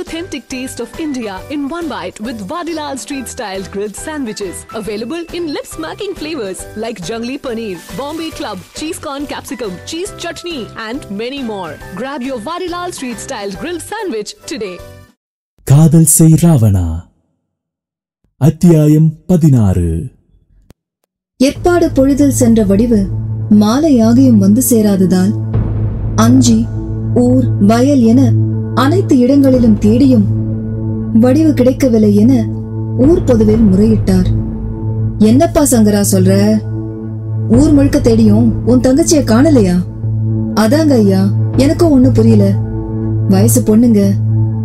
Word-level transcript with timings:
authentic 0.00 0.48
taste 0.48 0.80
of 0.80 0.98
India 0.98 1.34
in 1.50 1.68
one 1.68 1.88
bite 1.88 2.18
with 2.20 2.46
Vadilal 2.48 2.98
Street 2.98 3.28
Style 3.28 3.64
grilled 3.66 3.96
sandwiches. 3.96 4.66
Available 4.74 5.24
in 5.30 5.48
lip 5.48 5.66
smacking 5.66 6.14
flavors 6.14 6.60
like 6.76 7.00
Jungli 7.02 7.38
Paneer, 7.38 7.78
Bombay 7.96 8.30
Club, 8.30 8.58
Cheese 8.74 8.98
Corn 8.98 9.26
Capsicum, 9.26 9.74
Cheese 9.86 10.12
Chutney, 10.16 10.60
and 10.78 11.10
many 11.12 11.42
more. 11.44 11.72
Grab 11.94 12.22
your 12.22 12.38
Vadilal 12.40 12.92
Street 12.92 13.18
Style 13.18 13.52
grilled 13.62 13.84
sandwich 13.84 14.32
today. 14.46 14.76
காதல் 15.66 16.08
செய் 16.14 16.36
ராவணா 16.42 16.86
அத்தியாயம் 18.40 19.08
பதினாறு 19.26 19.88
ஏற்பாடு 21.40 21.86
பொழுதில் 21.90 22.38
சென்ற 22.40 22.60
வடிவு 22.64 23.00
மாலையாகியும் 23.60 24.42
வந்து 24.44 24.62
சேராததால் 24.70 25.32
அஞ்சி 26.24 26.58
ஊர் 27.22 27.46
வயல் 27.70 28.02
என 28.12 28.20
அனைத்து 28.74 29.18
இடங்களிலும் 29.18 29.78
தேடியும் 29.78 30.24
வடிவு 31.12 31.54
கிடைக்கவில்லை 31.54 32.14
என 32.14 32.46
ஊர் 32.98 33.24
பொதுவில் 33.24 33.64
முறையிட்டார். 33.72 34.26
என்னப்பா 35.18 35.62
சங்கரா 35.62 36.04
சொல்ற? 36.12 36.60
ஊர் 37.50 37.72
முழுக்க 37.72 38.00
தேடியும் 38.00 38.66
உன் 38.66 38.80
தங்கச்சிய 38.80 39.20
காணலையா? 39.24 39.74
அதாங்க 40.54 40.90
ஐயா 40.90 41.28
எனக்கும் 41.56 41.92
ஒண்ணு 41.94 42.14
புரியல. 42.14 42.54
வயசு 43.28 43.60
பொண்ணுங்க 43.60 44.10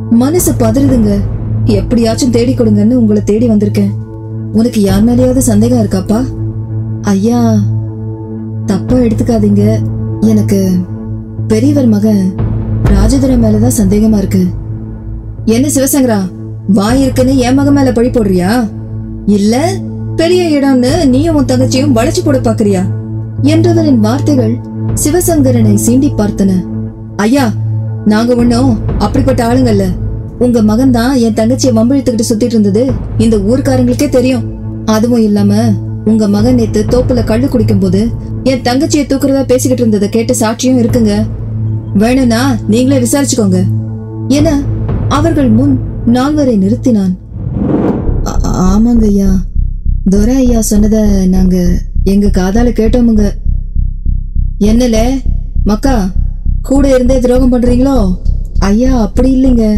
மனசு 0.09 0.51
பதறுதுங்க. 0.51 1.17
எப்படியாச்சும் 1.65 2.31
தேடி 2.31 2.53
கொடுங்கன்னு 2.53 2.93
உங்களை 2.93 3.21
தேடி 3.23 3.49
வந்திருக்கேன். 3.49 3.91
உனக்கு 4.53 4.81
யார் 4.81 5.03
மேலேயாவது 5.03 5.37
சந்தேகம் 5.37 5.79
இருக்காப்பா? 5.79 6.23
ஐயா 7.01 7.53
தப்பா 8.65 8.95
எடுத்துக்காதீங்க. 8.95 9.79
எனக்கு 10.19 10.71
பெரியவர் 11.47 11.87
மகன் 11.87 12.35
ராஜதுரை 12.85 13.37
மேலதான் 13.37 13.77
சந்தேகமா 13.77 14.17
இருக்கு. 14.17 14.45
என்ன 15.45 15.67
சிவசங்கரா 15.67 16.19
வாய் 16.67 17.01
இருக்குன்னு 17.01 17.37
என் 17.37 17.53
மகன் 17.53 17.73
மேல 17.73 17.91
பழி 17.91 18.09
போடுறியா? 18.09 18.69
இல்ல 19.25 19.73
பெரிய 20.15 20.59
இடம்னு 20.59 21.05
நீயும் 21.05 21.35
உன் 21.35 21.45
தங்கச்சியும் 21.45 21.95
வளைச்சு 21.95 22.23
போட 22.23 22.37
பாக்குறியா? 22.37 22.83
என்றவரின் 23.41 23.99
வார்த்தைகள் 23.99 24.55
சிவசங்கரனை 24.93 25.77
சீண்டி 25.85 26.09
பார்த்தன. 26.17 26.51
ஐயா 27.15 27.51
நாங்க 28.05 28.35
ஒண்ணும் 28.35 28.79
அப்படிப்பட்ட 28.97 29.53
ஆளுங்கல்ல. 29.53 29.83
உங்க 30.39 30.61
மகன் 30.61 30.91
தான் 30.91 31.15
என் 31.15 31.33
தங்கச்சியை 31.33 31.73
வம்பிழுத்துக்கிட்டு 31.75 32.27
சுத்திட்டு 32.29 32.53
இருந்தது. 32.55 32.91
இந்த 33.17 33.37
ஊர்க்காரங்களுக்கே 33.37 34.09
தெரியும். 34.09 34.43
அதுவும் 34.85 35.21
இல்லாம 35.21 35.53
உங்க 36.05 36.27
மகன் 36.27 36.55
நேத்து 36.55 36.85
தோப்புல 36.89 37.23
கள்ளு 37.23 37.47
குடிக்கும் 37.47 37.79
போது 37.79 38.09
என் 38.43 38.61
தங்கச்சியை 38.61 39.05
தூக்குறதா 39.05 39.43
பேசிக்கிட்டு 39.45 39.83
இருந்ததை 39.83 40.09
கேட்ட 40.09 40.33
சாட்சியும் 40.39 40.81
இருக்குங்க. 40.83 41.13
வேணும்னா 41.95 42.57
நீங்களே 42.67 43.05
விசாரிச்சுக்கோங்க. 43.05 43.63
என 44.27 44.61
அவர்கள் 45.09 45.49
முன் 45.49 45.79
நால்வரை 46.05 46.55
நிறுத்தினான். 46.57 47.17
ஆமாங்க 48.43 49.05
ஐயா. 49.05 49.27
துரை 50.09 50.35
ஐயா 50.35 50.61
சொன்னதை 50.61 51.27
நாங்க 51.27 51.81
எங்க 52.03 52.27
காதால 52.27 52.67
கேட்டோமுங்க. 52.69 53.31
என்னல 54.59 54.97
மக்கா 55.63 56.11
கூட 56.61 56.95
இருந்தே 56.95 57.19
துரோகம் 57.19 57.53
பண்றீங்களோ? 57.53 58.17
ஐயா 58.59 59.01
அப்படி 59.01 59.29
இல்லைங்க. 59.35 59.77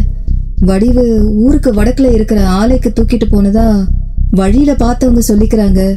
வடிவு 0.59 1.33
ஊருக்கு 1.33 1.73
வடக்குல 1.73 2.13
இருக்கிற 2.13 2.47
ஆலைக்கு 2.47 2.93
தூக்கிட்டு 2.95 3.27
போனதா 3.31 3.87
வழியில 4.31 4.73
பார்த்தவங்க 4.73 5.19
சொல்லிக்கிறாங்க. 5.27 5.95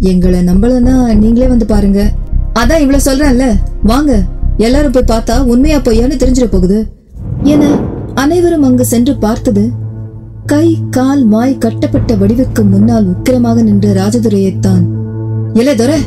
எங்களை 0.00 0.40
நம்பலன்னா 0.40 1.16
நீங்களே 1.16 1.46
வந்து 1.46 1.66
பாருங்க. 1.66 2.12
அதான் 2.54 2.80
இவ்வளவு 2.80 3.02
சொல்றேன்ல. 3.04 3.56
வாங்க. 3.82 4.24
எல்லாரும் 4.56 4.92
போய் 4.92 5.10
பார்த்தா 5.12 5.44
உண்மையா 5.44 5.78
பொய்யான்னு 5.78 6.20
தெரிஞ்சிட 6.22 6.44
போகுது. 6.50 6.92
என 7.42 7.66
அனைவரும் 8.14 8.62
அங்கு 8.62 8.84
சென்று 8.84 9.16
பார்த்தது. 9.16 9.70
கை 10.46 10.78
கால் 10.90 11.24
மாய் 11.24 11.58
கட்டப்பட்ட 11.58 12.14
வடிவுக்கு 12.14 12.62
முன்னால் 12.64 13.06
உக்கிரமாக 13.06 13.62
நின்ற 13.62 13.92
ராஜதுரையைத்தான். 13.92 14.84
இல்ல 15.54 15.74
துரை 15.74 16.00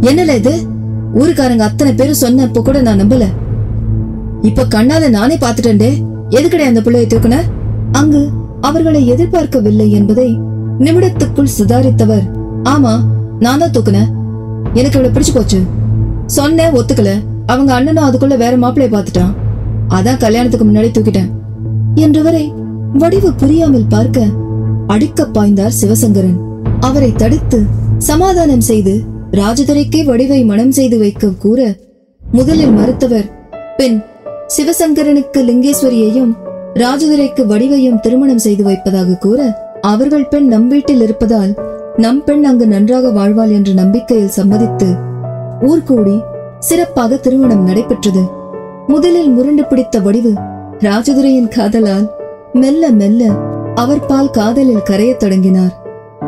என்னல 0.00 0.36
இது? 0.36 0.62
ஊருக்காரங்க 1.14 1.58
அத்தனை 1.58 1.94
பேரும் 1.94 2.20
சொன்னப்போ 2.20 2.62
கூட 2.62 2.82
நான் 2.82 3.00
நம்பல. 3.00 3.24
இப்ப 4.42 4.64
கண்ணால 4.64 5.08
நானே 5.08 5.36
பாத்துட்டேன்டே 5.36 5.90
எதுக்கடே 6.30 6.64
அந்த 6.64 6.80
பிள்ளையை 6.80 7.08
தூக்குன? 7.08 7.40
அங்கு 7.92 8.28
அவர்களை 8.60 9.06
எதிர்பார்க்கவில்லை 9.06 9.90
என்பதை 9.90 10.38
நிமிடத்துக்குள் 10.78 11.54
சுதாரித்தவர் 11.58 12.24
ஆமா 12.62 13.04
நான் 13.38 13.58
தான் 13.58 13.70
தூக்குனேன். 13.70 14.12
எனக்கு 14.74 14.98
இவளை 14.98 15.10
பிடிச்சு 15.10 15.34
போச்சு. 15.34 15.60
சொன்னேன் 16.26 16.72
ஒத்துக்கல. 16.72 17.30
அவங்க 17.46 17.74
அண்ணனும் 17.74 18.04
அதுக்குள்ள 18.04 18.36
வேற 18.36 18.56
மாப்பிளைய 18.56 18.90
பார்த்துட்டான். 18.92 19.32
அதான் 19.88 20.16
கல்யாணத்துக்கு 20.16 20.66
முன்னாடி 20.66 20.90
தூக்கிட்டேன். 20.90 21.30
என்றவரை 21.94 22.44
வடிவு 22.92 23.34
புரியாமல் 23.34 23.86
பார்க்க 23.88 24.20
அடிக்க 24.86 25.24
பாய்ந்தார் 25.24 25.78
சிவசங்கரன். 25.80 26.38
அவரை 26.80 27.12
தடுத்து 27.12 27.60
சமாதானம் 27.98 28.60
செய்து 28.60 28.94
ராஜதுரைக்கே 29.30 30.04
வடிவை 30.04 30.44
மனம் 30.44 30.70
செய்து 30.70 30.98
வைக்க 30.98 31.28
கூற 31.28 31.60
முதலில் 32.22 32.70
மறுத்தவர் 32.70 33.28
பின் 33.76 34.02
சிவசங்கரனுக்கு 34.46 35.40
லிங்கேஸ்வரியையும் 35.44 36.32
ராஜதுரைக்கு 36.74 37.42
வடிவையும் 37.46 38.00
திருமணம் 38.00 38.38
செய்து 38.38 38.62
வைப்பதாக 38.64 39.14
கூற 39.14 39.40
அவர்கள் 39.80 40.28
பெண் 40.28 40.46
நம் 40.46 40.68
வீட்டில் 40.68 41.00
இருப்பதால் 41.00 41.52
நம் 41.96 42.24
பெண் 42.24 42.44
அங்கு 42.44 42.66
நன்றாக 42.66 43.10
வாழ்வாள் 43.10 43.50
என்ற 43.50 43.72
நம்பிக்கையில் 43.72 44.28
சம்மதித்து 44.28 44.88
ஊர்கூடி 45.60 46.16
சிறப்பாக 46.68 47.16
திருமணம் 47.16 47.64
நடைபெற்றது. 47.64 48.22
முதலில் 48.86 49.30
முரண்டு 49.30 49.64
பிடித்த 49.64 50.00
வடிவு 50.00 50.32
ராஜதுரையின் 50.78 51.48
காதலால் 51.48 52.06
மெல்ல 52.52 52.90
மெல்ல 52.90 53.22
அவர் 53.74 54.06
பால் 54.06 54.30
காதலில் 54.30 54.86
கரையத் 54.90 55.16
தொடங்கினார். 55.16 55.74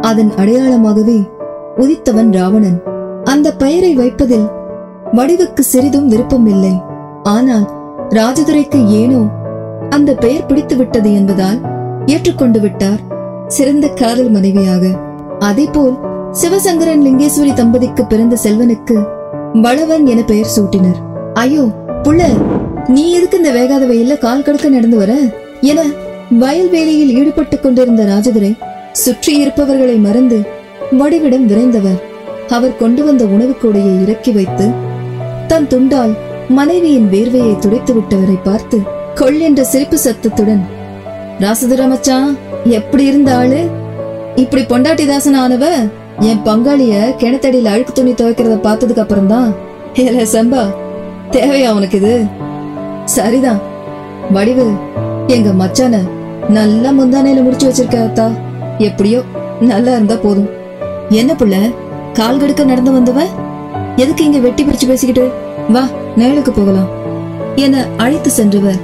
அதன் 0.00 0.33
அடையாளமாகவே 0.37 1.19
உதித்தவன் 1.77 2.33
ராவணன். 2.33 2.83
அந்த 3.25 3.55
பெயரை 3.55 3.95
வைப்பதில் 3.95 4.47
வடிவுக்கு 5.12 5.61
சிறிதும் 5.61 6.09
விருப்பமில்லை. 6.09 6.75
ஆனால் 7.22 7.66
ராஜதுரைக்கு 8.09 8.87
ஏனோ 8.87 9.21
அந்த 9.91 10.15
பெயர் 10.15 10.47
பிடித்து 10.47 10.77
விட்டது 10.77 11.15
என்பதால் 11.15 11.61
ஏற்றுக்கொண்டு 12.06 12.61
விட்டார் 12.61 13.01
சிறந்த 13.47 13.89
காதல் 13.89 14.31
மனைவியாக. 14.31 14.87
அதேபோல் 15.39 15.97
சிவசங்கரன் 16.33 17.05
லிங்கேஸ்வரி 17.06 17.53
தம்பதிக்கு 17.53 18.03
பிறந்த 18.06 18.37
செல்வனுக்கு 18.45 18.97
வளவன் 19.62 20.06
என 20.06 20.22
பெயர் 20.22 20.53
சூட்டினர். 20.56 20.97
ஐயோ 21.34 21.65
புள்ள 22.03 22.22
நீ 22.88 23.12
எதுக்கு 23.12 23.37
இந்த 23.37 23.50
வேகாத 23.53 23.84
வெயில்ல 23.91 24.19
கால் 24.19 24.42
கடுக்க 24.42 24.69
நடந்து 24.69 24.97
வர 24.97 25.12
என 25.60 25.81
வயல்வேலையில் 26.41 27.12
ஈடுபட்டுக் 27.19 27.62
கொண்டிருந்த 27.62 28.03
ராஜதுரை 28.04 28.53
சுற்றி 28.92 29.32
இருப்பவர்களை 29.38 29.97
மறந்து 29.97 30.38
வடிவிடம் 30.92 31.47
விரைந்தவர். 31.47 32.00
அவர் 32.48 32.76
கொண்டு 32.76 33.04
வந்த 33.04 33.25
உணவு 33.25 33.54
கூடையை 33.62 34.03
இறக்கி 34.03 34.32
வைத்து 34.32 34.66
தன் 35.47 35.66
துண்டால் 35.66 36.15
மனைவியின் 36.48 37.10
வேர்வையை 37.10 37.59
துடைத்து 37.59 37.94
விட்டவரை 37.94 38.38
பார்த்து 38.42 38.81
கொள் 39.15 39.38
என்ற 39.38 39.65
சிரிப்பு 39.65 39.98
சத்தத்துடன் 39.98 40.62
ராசதுர 41.41 41.88
மச்சான் 41.88 42.38
எப்படி 42.65 43.04
இருந்த 43.04 43.36
ஆளு? 43.36 43.60
இப்படி 44.36 44.62
பொண்டாட்டி 44.62 45.06
தாசன் 45.06 45.34
ஆனவ 45.34 45.65
என் 46.23 46.43
பங்காளிய 46.43 47.15
கிணத்தடியில 47.21 47.67
அழுக்கு 47.67 47.93
துணி 47.93 48.13
துவைக்கிறத 48.13 48.57
பார்த்ததுக்கு 48.57 49.01
அப்புறம் 49.01 49.27
தான் 49.27 49.55
ஏல 49.95 50.25
சம்பா 50.25 50.63
தேவையா 51.31 51.73
உனக்கு 51.73 51.97
இது? 51.97 52.27
சரிதான். 53.05 53.61
வடிவு 54.31 54.67
எங்க 55.29 55.53
மச்சான 55.53 56.03
நல்லா 56.49 56.91
முந்தானையில 56.91 57.43
முடிச்சு 57.43 57.67
வச்சிருக்க 57.67 57.99
அத்தா. 58.03 58.27
எப்படியோ 58.79 59.23
நல்லா 59.61 59.93
இருந்தா 59.93 60.15
போதும். 60.15 60.49
என்ன 61.11 61.35
புள்ள 61.35 61.57
கால் 62.13 62.39
கடுக்க 62.39 62.65
நடந்து 62.65 62.93
வந்தவ? 62.93 63.21
எதுக்கு 63.97 64.25
இங்க 64.25 64.39
வெட்டி 64.39 64.65
பிரிச்சு 64.65 64.87
பேசிக்கிட்டு? 64.87 65.31
வா 65.69 65.89
நேளுக்கு 66.17 66.51
போகலாம். 66.51 66.91
என 67.57 67.87
அழைத்து 67.97 68.31
சென்றவர் 68.31 68.81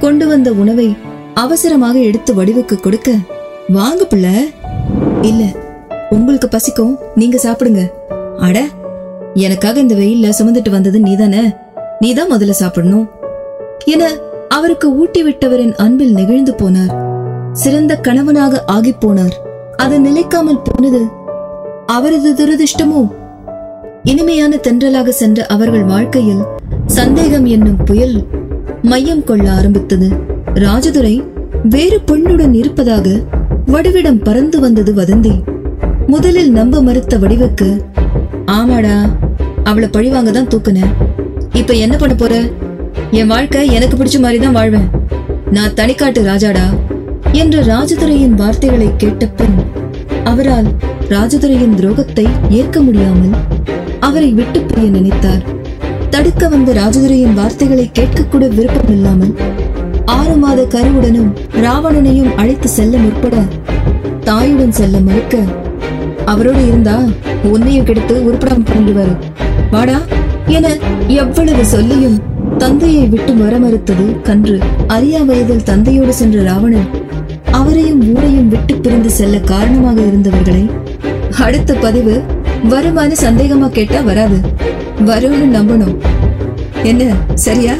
கொண்டு 0.00 0.26
வந்த 0.26 0.52
உணவை 0.52 0.96
அவசரமாக 1.34 1.98
எடுத்து 1.98 2.34
வடிவுக்கு 2.34 2.80
கொடுக்க 2.80 3.10
வாங்க 3.68 4.04
புள்ள. 4.04 4.26
இல்ல 5.22 5.42
உங்களுக்கு 6.10 6.48
பசிக்கும் 6.48 6.98
நீங்க 7.14 7.38
சாப்பிடுங்க. 7.42 7.90
அட 8.38 8.64
எனக்காக 9.34 9.80
இந்த 9.80 9.94
வெயில்ல 9.94 10.32
சுமந்துட்டு 10.38 10.70
வந்தது 10.70 11.00
நீதானே? 11.00 11.52
நீதான் 12.00 12.32
முதல்ல 12.32 12.50
சாப்பிடணும். 12.50 13.10
என 13.84 14.10
அவருக்கு 14.48 14.96
ஊட்டி 14.96 15.24
விட்டவரின் 15.24 15.74
அன்பில் 15.74 16.12
நெகிழ்ந்து 16.12 16.54
போனார். 16.54 16.94
சிறந்த 17.52 17.96
கணவனாக 17.96 18.64
ஆகிப் 18.66 19.00
போனார். 19.00 19.36
அது 19.76 20.00
நிலைக்காமல் 20.00 20.62
போனது 20.64 21.04
அவரது 21.86 22.34
துரதிருஷ்டமோ 22.34 23.10
இனிமையான 24.02 24.56
தென்றலாக 24.56 25.08
சென்ற 25.08 25.46
அவர்கள் 25.46 25.84
வாழ்க்கையில் 25.84 26.42
சந்தேகம் 26.86 27.44
என்னும் 27.44 27.84
புயல் 27.84 28.24
மையம் 28.82 29.24
கொள்ள 29.24 29.50
ஆரம்பித்தது. 29.50 30.08
ராஜதுரை 30.54 31.24
வேறு 31.62 32.00
பெண்ணுடன் 32.06 32.54
இருப்பதாக 32.54 33.10
வடிவிடம் 33.66 34.24
பறந்து 34.24 34.60
வந்தது 34.60 34.94
வதந்தி. 34.94 35.58
முதலில் 36.12 36.52
நம்ப 36.52 36.82
மறுத்த 36.82 37.14
வடிவுக்கு 37.18 37.68
ஆமாடா 38.58 38.96
அவளை 39.64 39.88
பழிவாங்க 39.88 40.30
தான் 40.30 40.48
தூக்குனேன் 40.48 40.92
இப்ப 41.52 41.72
என்ன 41.84 41.94
பண்ண 41.96 42.14
போற? 42.14 42.34
என் 43.10 43.30
வாழ்க்கை 43.32 43.60
எனக்கு 43.76 43.96
பிடிச்ச 43.96 44.18
மாதிரி 44.20 44.38
தான் 44.38 44.56
வாழ்வேன். 44.58 44.88
நான் 45.50 45.74
தனிக்காட்டு 45.74 46.20
ராஜாடா 46.22 46.66
என்ற 47.32 47.62
ராஜதுரையின் 47.62 48.34
வார்த்தைகளை 48.34 48.88
கேட்ட 48.96 49.26
பின் 49.38 49.58
அவரால் 50.24 50.68
ராஜதுரையின் 51.08 51.76
துரோகத்தை 51.80 52.26
ஏற்க 52.50 52.80
முடியாமல் 52.80 53.34
அவரை 54.00 54.30
விட்டு 54.32 54.60
பிரிய 54.60 54.88
நினைத்தார். 54.90 55.42
தடுக்க 56.10 56.48
வந்த 56.48 56.70
ராஜதுரையின் 56.72 57.34
வார்த்தைகளை 57.34 57.86
கேட்கக்கூட 57.98 58.44
விருப்பமில்லாமல் 58.56 59.34
ஆறு 60.16 60.36
மாத 60.36 60.60
கருவுடனும் 60.74 61.30
ராவணனையும் 61.62 62.32
அழைத்து 62.34 62.68
செல்ல 62.68 62.96
முற்பட 62.96 63.36
தாயுடன் 64.24 64.76
செல்ல 64.78 64.96
மறுக்க 65.00 65.36
அவரோடு 66.24 66.66
இருந்தா 66.66 67.02
உன்னையும் 67.42 67.84
கெடுத்து 67.84 68.14
உருப்படாம 68.14 68.64
பண்ணிடுவாரு 68.74 69.16
வாடா 69.70 70.00
என 70.46 70.76
எவ்வளவு 71.06 71.64
சொல்லியும் 71.64 72.18
தந்தையை 72.58 73.06
விட்டு 73.06 73.36
வர 73.36 73.58
மறுத்தது 73.58 74.20
கன்று. 74.22 74.58
அரியா 74.88 75.24
வயதில் 75.24 75.62
தந்தையோடு 75.62 76.14
சென்ற 76.14 76.42
ராவணன் 76.42 76.88
அவரையும் 77.50 78.16
ஊரையும் 78.16 78.48
விட்டு 78.48 78.74
பிரிந்து 78.74 79.10
செல்ல 79.10 79.38
காரணமாக 79.38 80.00
இருந்தவர்களை 80.00 80.70
அடுத்த 81.40 81.74
பதிவு 81.74 82.22
வருமானு 82.68 83.12
சந்தேகமா 83.22 83.68
கேட்டா 83.68 84.00
வராது. 84.00 84.40
வரும்னு 85.06 85.56
நம்பணும். 85.56 85.96
என்ன 86.82 87.14
சரியா? 87.34 87.72